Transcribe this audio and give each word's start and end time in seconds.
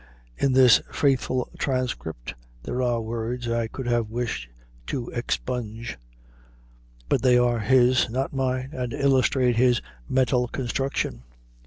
In 0.35 0.53
this 0.53 0.81
faithful 0.91 1.47
transcript 1.59 2.33
there 2.63 2.81
are 2.81 2.99
words 3.01 3.47
I 3.47 3.67
could 3.67 3.85
have 3.85 4.09
wished 4.09 4.49
to 4.87 5.09
expunge, 5.09 5.95
but 7.07 7.21
they 7.21 7.37
are 7.37 7.59
his, 7.59 8.09
not 8.09 8.33
mine, 8.33 8.71
and 8.73 8.93
illustrate 8.93 9.57
his 9.57 9.79
mental 10.09 10.47
construction. 10.47 11.21